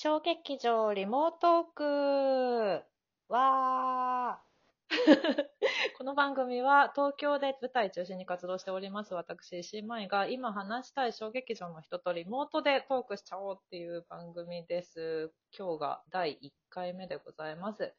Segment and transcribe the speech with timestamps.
[0.00, 2.84] 小劇場リモートーク
[3.28, 4.94] わー
[5.98, 15.32] この番組は東京で舞台中心に活動しております私、石井舞が今話したい小劇場の人とリモートでトークしちゃおうっていう番組です。
[15.50, 17.92] 今日が第1回目でございます。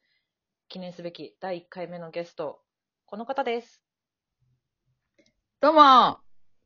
[0.70, 2.62] 記念すべき第1回目のゲスト、
[3.04, 3.82] この方です。
[5.60, 6.18] どうも、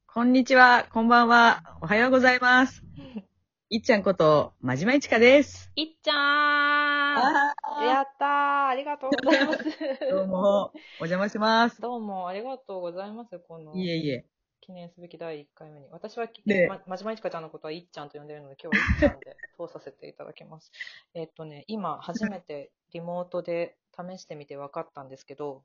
[0.06, 2.84] こんにちは、こんばんは、おはようございます。
[3.70, 5.72] いっちゃんこと、まじまいちかです。
[5.74, 9.64] いっちゃーんやったーありがとうございます。
[10.10, 11.80] どうも、お邪魔します。
[11.80, 13.38] どうもありがとうございます。
[13.38, 14.26] このいえいえ。
[14.60, 15.88] 記念すべき第1回目に。
[15.90, 20.70] 私は、ねま、まじまいちかちゃんのことはいっちゃんと呼んでるので、今日はいっちゃんで 通させていただきます。
[21.14, 25.64] えっとね、今初めてリモートで試してみて分かったんですけど、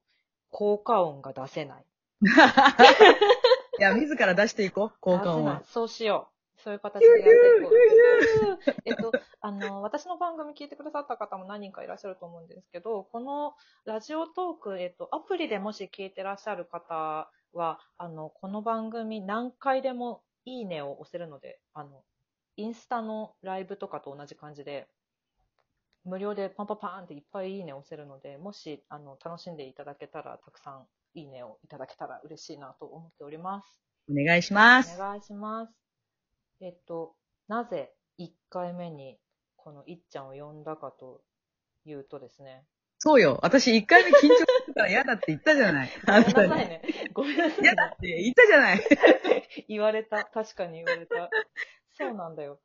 [0.51, 1.85] 効果音が出せない。
[3.77, 5.63] いや、自ら出していこう、効果音は。
[5.65, 6.38] そうしよう。
[6.63, 8.73] そういう形でやっていこう。
[8.85, 22.03] えっと、あの、私の番組聞いてくださった方も何人かいらっしゃると思うんですけど、このラジオトーク、えっと、アプリでもし聞いてらっしゃる方は、あの、この番組何回でもいいねを押せるので、あの、
[22.57, 24.87] インスタのライブとかと同じ感じで、
[26.05, 33.81] 無料でパンパンパンっていっぱいいいねを押せるので、もし、あの、楽しんでいただけたら、たくさんいいねをいただけたら嬉しいなと思っております。
[34.09, 34.95] お願いします。
[34.95, 35.88] お願いします。
[36.61, 37.15] えっと、
[37.47, 39.17] なぜ1回目に
[39.55, 41.21] このいっちゃんを呼んだかと
[41.85, 42.65] いうとですね。
[43.01, 43.39] そうよ。
[43.41, 45.89] 私一回目緊張するから嫌だって言ったじゃない。
[46.05, 46.69] ごめんなさいに。
[46.69, 46.81] ね。
[47.13, 47.93] ごめんなさい、嫌だね。
[47.95, 48.81] って言ったじゃない。
[49.69, 50.25] 言われた。
[50.25, 51.29] 確かに言われた。
[51.93, 52.59] そうなんだよ。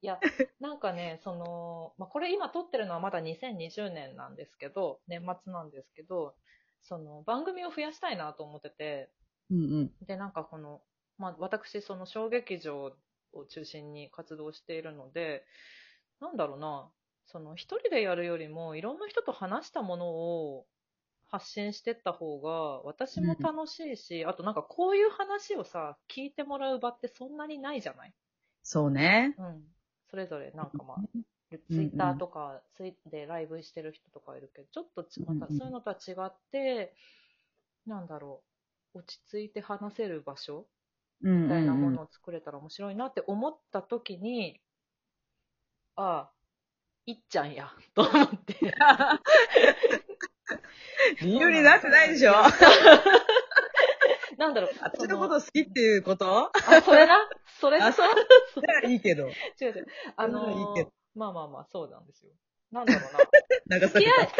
[0.00, 0.18] いや、
[0.60, 6.34] なんかね、その、まあ、これ今撮ってるのはまだ2020年なんですけど、年末なんですけど、
[6.82, 9.10] その番組を増やしたいなと思ってて、
[9.50, 10.06] うんうん。
[10.06, 10.80] で、なんかこの、
[11.18, 12.96] まあ、私、その小劇場
[13.38, 15.44] を中心に活動しているので、
[16.20, 16.90] なんだろうな、
[17.26, 20.66] その一人でやるよりも、いろんな人と話したものを
[21.26, 28.14] 発信してった方が、私も楽しいし、あとなんかこういう話をさ、聞いてもらう場ってそんなにないじゃない？
[28.62, 29.34] そうね。
[29.38, 29.62] うん。
[30.10, 31.22] それぞれなんかまあ、うん
[31.70, 36.94] ツイッターとか、ツイでライブしてる人とかいるけど、ちょっとちまたうんうんそういうのとは違って、
[37.86, 38.42] なんだろ
[38.94, 40.64] う、落ち着いて話せる場所うん
[41.22, 44.60] みたいなもうんのを作れたら面白いなって思った時に、
[45.96, 46.32] ああ、
[47.06, 48.56] いっちゃんや、 と思って。
[51.22, 52.32] 理由になってないでしょ
[54.38, 56.50] なんだろう、私のそこと好きっていうこと？
[56.66, 57.28] あ、それな、
[57.60, 57.78] それ？
[57.80, 58.14] あ、そそうう。
[58.54, 59.28] それはいいけど。
[59.60, 59.86] 違う違う。
[60.16, 62.32] あのそれはいいまあまあまあ、そうなんですよ。
[62.70, 63.18] なんだろうな。
[63.88, 64.34] 付き合いた。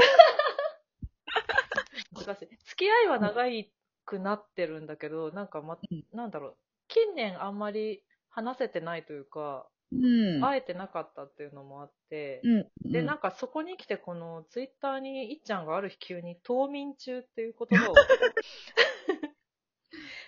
[2.25, 2.49] 難しい。
[2.67, 3.45] 付き合いは長
[4.05, 6.57] くなってるんだけど、なんかまうん、なんだろう、
[6.89, 10.41] 近年あんまり話せてないというか、うん。
[10.43, 12.93] 会えてなかったっていうのもあって、うん。
[12.93, 17.95] で、うんなんかそこに来て、このツイッターにいっちゃんがある日急に冬眠中っていう言葉を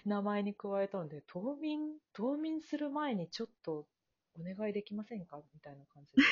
[0.06, 3.86] 名前に加えたので、冬眠、冬眠する前にちょっと
[4.38, 5.42] お願いできませんか？
[5.54, 6.22] みたいな感じで。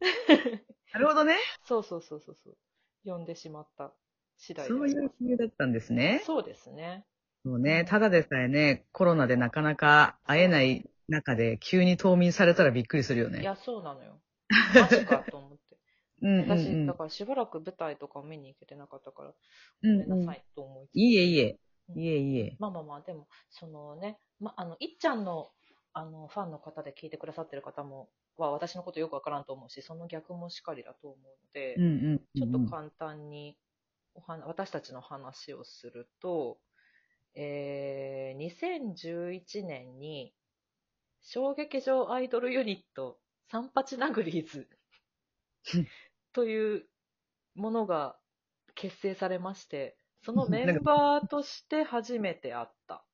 [0.92, 1.36] なるほどね。
[1.64, 2.56] そうそうそうそうそう。
[3.04, 3.94] 呼んでしまった
[4.36, 6.22] 次第でそういう理由だったんですね。
[6.26, 7.06] そうですね。
[7.44, 7.84] そうね。
[7.86, 13.40] ただでさえね、コロナでなかなか会えない中で急に冬眠されたらびっくりするよね。
[13.40, 14.20] いや、そうなのよ。
[14.74, 15.76] マジかと思って。
[16.22, 16.94] うんうんう私、んだ。
[16.94, 19.34] からしばらく舞台とか見に行けてなかったから、
[19.82, 21.58] うんごめんなさいと思いつついいえいいえ。
[21.88, 22.56] うんいいえいいえ。
[22.58, 25.50] まあまあまあ、でも、そのね、ま、あの、いっちゃんの、
[25.92, 32.18] あの、ファンの方で聞いてくださってる方も、は、私のことよくわからんと思うし、その逆もしかりだと思うので、うんうん。
[32.36, 33.56] ちょっと簡単に
[34.14, 36.58] おは私たちの話をすると、
[37.34, 40.34] えー、2011年に、
[41.22, 43.18] 小劇場アイドルユニット、
[43.50, 44.68] サンパチナグリーズ
[46.32, 46.86] という
[47.54, 48.16] ものが
[48.74, 53.04] 結成されまして、そのメンバーとして初めて会った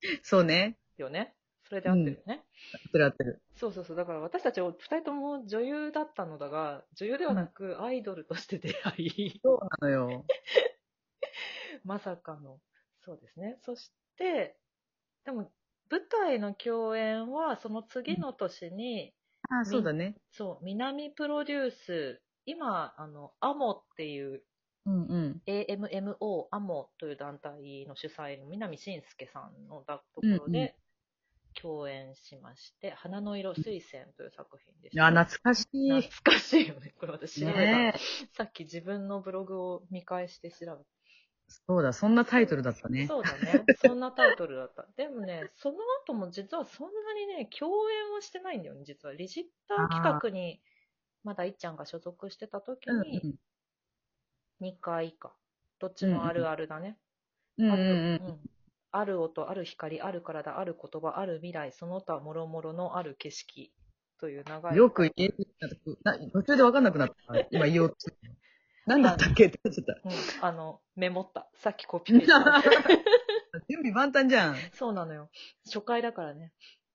[0.22, 0.78] そうね。
[0.96, 1.34] よね。
[1.68, 2.44] それで会ってるよね。
[2.72, 3.42] 合ってる合ってる。
[3.56, 3.96] そうそうそう。
[3.96, 10.24] だから私たち二人とも女優だったのだが、女優ではなくアイドルとして出会い、そうなのよ。
[11.84, 12.60] まさかの。
[13.06, 13.56] そうですね。
[13.64, 14.56] そして、
[15.24, 15.48] でも
[15.88, 19.14] 舞台の共演はその次の年に、
[19.48, 20.16] あそうだね。
[20.32, 24.42] そう、南プロデュース、今、あの、アモっていう、
[24.86, 25.42] うんうん。
[25.46, 30.74] AMMO、アモという団体の主催の南信介さんのだところで
[31.60, 35.06] 共演しまして、花の色水仙という作品でした。
[35.06, 35.90] あ、懐かしい。
[36.02, 36.92] 懐かしいよね。
[36.98, 37.98] これ私調べた、ねえ。
[38.36, 40.95] さっき自分のブログを見返して調べた。
[41.48, 43.06] そうだ、そんなタイトルだったね。
[43.06, 43.64] そうだね。
[43.84, 44.86] そんなタイトルだった。
[44.96, 49.14] でもね、その後も実はそんなにね、共演はしてないんだよね、実は。
[49.14, 50.60] リジッター企画に
[51.22, 53.38] まだいっちゃんが所属してた時うんに、
[54.60, 55.36] 2回か。
[55.78, 56.98] どっちもあるあるだね。
[57.58, 57.66] うん。
[57.66, 58.40] うんあるうんうん
[58.92, 63.70] ある音、ある光、ある体、ある言葉、ある未来、その他もろもろのある景色
[64.18, 64.72] という長い。
[64.72, 64.78] うん。
[64.78, 65.34] よく言え
[66.00, 67.14] な途中で分かんなくなった。
[67.50, 67.96] 今言おうと。
[68.86, 70.12] 何だったっけって言っちゃっうん、
[70.44, 71.48] あの、メモった。
[71.54, 72.42] さっきコピペした。
[72.44, 72.62] た。
[73.68, 74.56] 準備万端じゃん。
[74.74, 75.28] そうなのよ。
[75.64, 76.52] 初回だからね。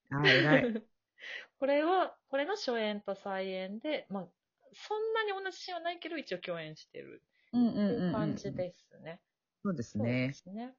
[0.09, 0.73] あ、偉い。
[1.59, 4.27] これは、これの初演と再演で、まあ、
[4.73, 7.21] そんなに同じシーンはないけど、一応共演してる
[7.53, 9.19] うんっていう感じですね。
[9.63, 10.33] そうですそうでね。
[10.33, 10.73] すね。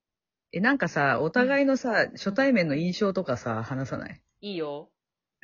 [0.53, 4.21] え、なんかさ、お互いのさ、初対面の印象とかさ、話さない？
[4.41, 4.91] いいよ。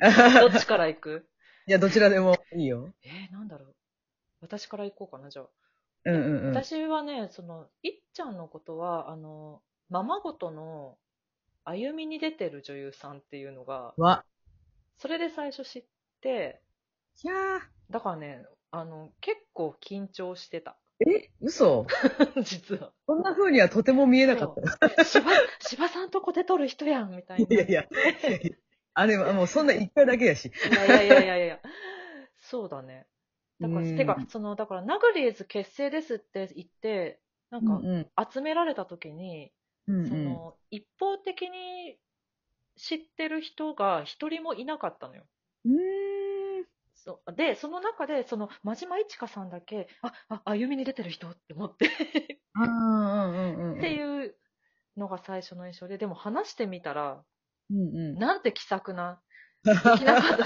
[0.01, 0.03] い
[0.39, 1.29] どっちから行く？
[1.65, 2.93] や、どちらでもいいよ。
[3.03, 3.75] えー、なんだろう。
[4.41, 5.49] 私から行こうかな、じゃあ。
[6.09, 6.55] うんうんうん。
[6.55, 10.97] 私はね、その、いっちゃんのことは、あの、ままごとの
[11.63, 14.25] 歩みに出てる女優さんっていうのが、わ。
[14.97, 15.83] それで最初知っ
[16.21, 16.61] て、
[17.23, 17.59] いやー。
[17.89, 20.77] だからね、あの、結構緊張してた。
[20.99, 21.29] え？
[21.41, 21.87] 嘘？
[22.43, 22.91] 実は。
[23.07, 24.55] そんな風にはとても見えなかっ
[24.95, 25.05] た。
[25.05, 27.55] 芝、芝さんとこで撮る人やん、みたいな。
[27.55, 27.87] いやいや。
[28.93, 30.47] あれはもうそんな一回だけやし。
[30.47, 31.59] いやいやいやいや。
[32.37, 33.07] そうだね。
[33.59, 37.19] だから、うんてか、その、だから、ナグリーズ結成ですって言って、
[37.49, 39.51] なんか、うん集められた時に、
[39.87, 40.07] うん。
[40.07, 41.97] その、一方的に
[42.77, 45.23] 知ってる人が一人もいなかったのよ。
[46.95, 51.89] そうで、その中で、その、真島いちかさんだけ、あ、あ、歩みに出てる人って思って、
[52.53, 53.77] ああ、うんうんうん。
[53.77, 54.35] っていう
[54.97, 57.23] のが最初の印象で、でも話してみたら、
[57.71, 58.19] うんうん。
[58.19, 59.21] なんて気さくな、
[59.63, 60.45] 素敵な方、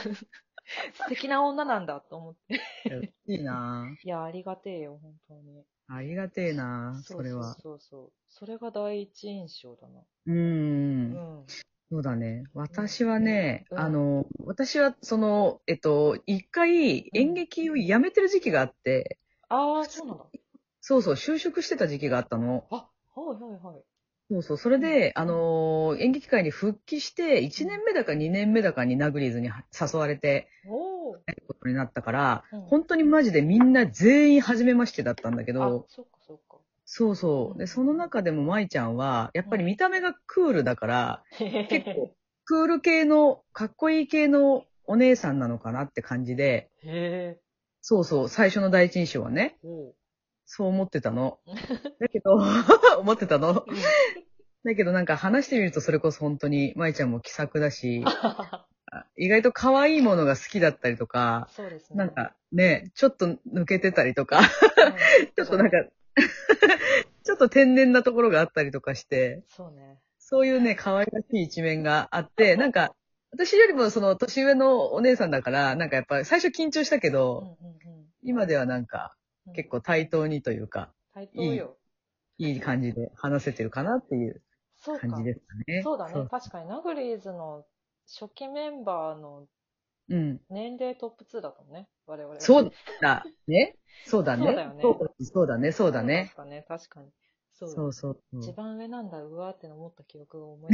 [0.94, 3.14] 素敵な女なんだと思って。
[3.28, 5.64] いいないや、ありがてえよ、本当に。
[5.88, 7.54] ありがてえなそれは。
[7.54, 8.12] そうそうそう。
[8.28, 10.00] それが第一印象だな。
[10.00, 10.32] う。
[10.32, 11.46] うんん。
[11.90, 12.46] そうだね。
[12.54, 20.26] 私はね、うんあの、私はその、えっと、一回演劇を辞めてる時期があって、ああ、そうなんだ。
[20.82, 22.66] そうそう、就職してた時期があったの。
[22.72, 23.84] あ、はいはいはい。
[24.30, 31.16] そうそう、それで、あの、演劇界に復帰して、1年目だか2年目だかにナグリーズに誘われて、おお。
[31.16, 36.58] やることになったから、うん本当にマジでみんな全員初めましてだったんだけあど、、そっかそっか。
[36.86, 37.60] そうそう。
[37.60, 41.24] で、その中でも舞ちゃんは、やっぱり見た目がクールだから、
[41.70, 42.16] 結構、
[42.46, 47.40] クール系の、かっこいい系のお姉さんなのかなって感じで、へえ。
[47.82, 49.96] そうそう、最初の第一印象はね、おう。
[50.46, 51.40] そう思ってたの。
[52.00, 52.38] だけど、
[53.00, 53.66] 思ってたの。
[54.64, 58.04] だけどなんか話してみるとそれこそ本当に舞ちゃんも気さくだし、
[59.18, 61.98] 意外と可愛いものが好きだったりとか、そうですね。
[61.98, 65.78] なんかね、ちょっと抜けてたりとか、うん、ちょっとなんか、
[67.24, 70.00] ちょっと天然なところがあったりとかして、そうね。
[70.20, 72.96] そういうね、可愛らしい一面があって、なんか、
[73.32, 77.74] 私よりもその年上のお姉さんだから、なんかやっぱり最初緊張したけうんど、うん
[78.26, 79.23] 今ではなんかうん。
[79.56, 81.78] 結構対等にというか、対等よ。
[82.38, 84.42] いい感じで話せてるかなっていう
[84.78, 85.08] そうか。
[85.08, 85.82] 感じですかね。
[85.84, 86.28] そうだね。
[86.30, 87.66] 確かに、ナグリーズの
[88.08, 89.48] 初期メンバーの
[90.10, 90.42] うん。
[90.50, 91.88] 年齢トップ2だったもんね。
[92.06, 92.42] 我々は。
[92.42, 93.76] そうだね。
[94.06, 94.46] そうだね。
[94.46, 96.34] そうだよねそうそうだね、そうだそうね。
[96.36, 96.66] かね。
[96.68, 97.10] 確かに。
[97.54, 98.42] そうだそうそうそう。
[98.42, 100.74] 一番上なんだ、うわーって思った記憶を思い。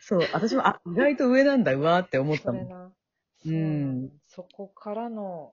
[0.00, 2.62] そう、私も、あ、意外と上なんだ、うわーって思ったもん。
[2.62, 2.66] そ。
[2.66, 5.52] ううなのそこからの、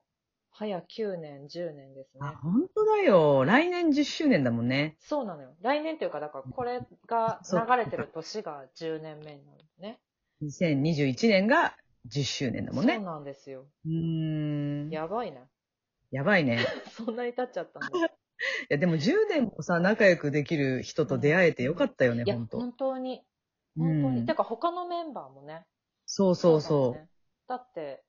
[0.60, 2.36] 早9年、10年ですねあ、。
[2.44, 3.46] 本当だよ。
[3.46, 4.98] 来年10周年だもんね。
[5.00, 5.56] そうなのよ。
[5.62, 10.01] 来年というか、だからこれが流れてる年が10年目になるのね。
[10.44, 11.78] 2021年が
[12.10, 12.96] 10周年だもんね。
[12.96, 13.68] そうなんですよ。
[13.86, 14.89] うーん。
[14.89, 15.48] ややばいな。
[16.25, 16.60] ばいね。
[16.92, 17.88] そんなに経っちゃったんだ。
[18.08, 18.12] い
[18.68, 23.24] や、でも10年もさ、仲良くできる人と出会えてよかったよね、いや、本当本当に。
[23.78, 24.22] う本当に。
[24.24, 24.34] んて。
[24.34, 25.66] か、他のメンバーもね。
[26.06, 27.08] そうそうだそね
[27.48, 28.04] だって、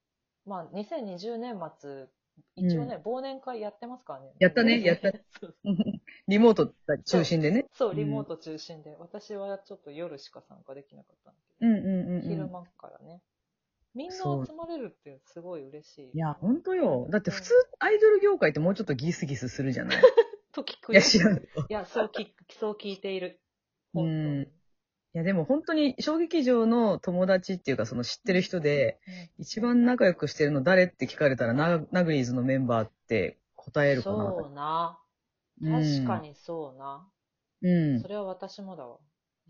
[0.47, 2.09] まあ、2020年末、
[2.57, 4.33] 一応ね、忘年会やってますからね。
[4.39, 5.13] やったね やった。
[6.29, 6.73] リモート
[7.05, 7.67] 中心でね。
[7.73, 8.97] そう、リモート中心で。
[8.99, 12.23] 私はちょっと夜しか参加できなかったんだけうんうんうんど、うん。
[12.23, 13.23] 昼間からね。
[13.95, 16.11] みんな集まれるってすごい嬉しい。
[16.15, 17.09] いや、ほんとよ。
[17.11, 20.03] だって普通、アイドル業界ってもうちょっとギスギスするじゃない
[20.53, 20.97] と聞くい
[21.69, 23.41] や、そう聞く、そう聞いている。
[23.95, 24.60] うん
[25.13, 34.17] いや、でも本当に小劇場の友達っていうか、その知ってる人で、うん一番仲良くしてるの誰って聞かれたら、ナナグリーズのメンバーって答えるかな。
[34.17, 35.01] そうな。
[35.63, 37.09] うん確かにそうな。
[37.63, 38.09] うんそ。
[38.09, 38.99] れは私もだわ。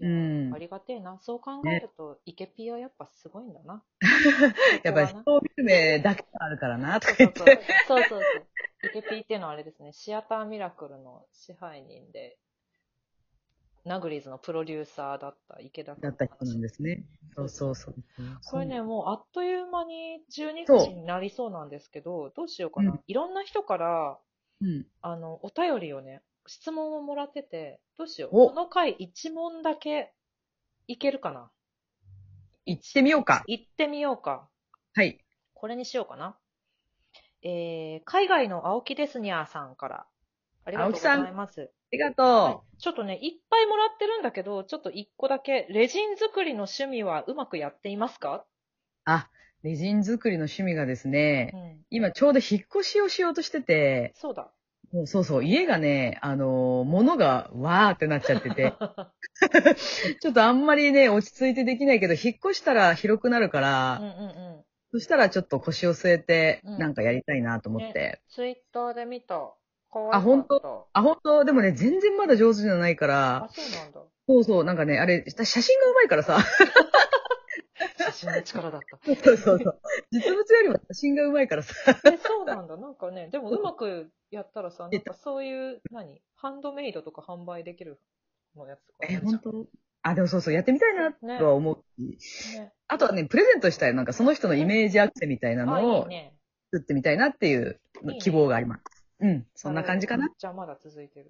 [0.00, 1.18] うんありがてえな。
[1.20, 3.84] そう考えると、イケピーはやっぱすごいんだな。
[4.82, 7.60] やっぱ人を見る目だけがあるからな、とか言って。
[7.86, 8.46] そうそうそう。
[8.86, 12.38] イケピーっていうのはあれですね、シアターミラクルの支配人で、
[13.84, 17.04] ナグリーズのプロデューサーだった池田君だった人なんですね。
[17.34, 17.94] そうそうそう。
[18.44, 22.92] これね、もうあっという間に12そう分になりそうなんですけど、どうしようかな。
[22.92, 24.18] うんいろんな人から、
[24.60, 24.86] うん。
[25.00, 28.30] あの、お便りをね、質問をもらってて、どうしよう。
[28.32, 30.12] おこの回1問だけ
[30.86, 31.50] いけるかな？
[32.66, 33.42] 行ってみようか。
[33.46, 34.48] 行ってみようか。
[34.92, 35.24] はい。
[35.54, 36.36] これにしようかな。
[37.42, 40.06] えー、海外の青木デスニャーさんから。
[40.64, 41.70] ありがとうございます。
[41.92, 42.26] ありがとう。
[42.26, 48.46] はいちょっとね、いっぱいもらってるんだけど、ちょっと一個だけ、レジン作りの趣味はうまくやっていますか？
[49.04, 49.28] あ、
[49.62, 51.84] レジン作りの趣味がですうね、ん。
[51.90, 54.50] 今ちょうど引っ越しをしようとしてて、そうだ。
[54.92, 58.72] もうそうそう、家がね、あのー物がわーってなっちゃってて、
[60.20, 64.64] ちょっとあんまりね、落ち着いてできないけど、引っ越したら広くなるから、うんうんうん。
[64.92, 68.20] そしたらちょっと腰を据えて、うんなんかやりたいなと思って。
[68.28, 69.54] ツイッターで見た。
[70.12, 70.86] あ本当？
[70.92, 71.44] あ、本当？
[71.44, 74.00] でもね、全然まだ上手じゃないかあら、、そうなんだ。
[74.28, 76.38] そうそう、なんかね、あれ、写真が上手いからさ、
[77.98, 78.98] 写真の力だった。
[79.04, 79.80] そうそうそう。
[80.12, 81.74] 実物よりも写真が上手いからさ。
[82.04, 82.76] え、そうなんだ。
[82.76, 86.22] なんかね、でもうまくやったらさ、なんかそういう、何？
[86.36, 88.00] ハンドメイドとか販売できる
[88.56, 89.66] のやつとかあえ、本当？
[90.02, 91.84] あ、でもそうそう、やってみたいなとは思う
[92.20, 92.72] し、ね。
[92.88, 96.08] あとはね、プレゼントしたい、なんかその人のイメージアクセみたいなあ、のを。
[96.72, 97.80] 作ってみたいなっていう
[98.20, 98.99] 希望があります。
[99.20, 100.28] うん、そんな感じかな。
[100.38, 101.26] じゃあまだ続いてる。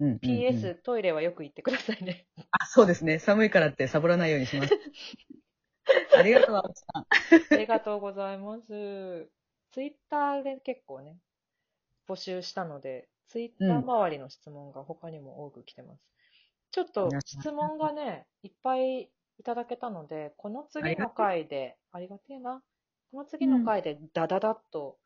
[0.00, 2.26] うんうんうん PS、トイレはよく行ってくださいね。
[2.52, 3.18] あ、そうですね。
[3.18, 4.72] 寒いからってサボらないようにします。
[6.16, 7.54] ありがとう、青木さん。
[7.54, 9.30] ありがとうございます。
[9.72, 11.18] ツイッターで結構ね、
[12.08, 16.02] 募集したので、ツイッター周りの質問が他にも多く来てます。
[16.70, 22.62] ちょっと質問がね、いっぱいいただけたので、この次の回で、ありがてえな。
[23.10, 24.98] この次の回でダダダッと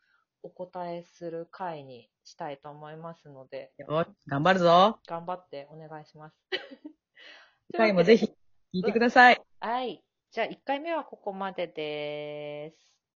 [0.44, 4.98] お答えする回にしたいと思いますので、よし、頑張るぞ。
[5.08, 6.36] 頑張ってお願いします。
[7.72, 8.30] 次回もぜひ聞
[8.72, 9.40] いてください。
[9.58, 10.04] はい。
[10.30, 12.93] じゃあ1回目はここまでです。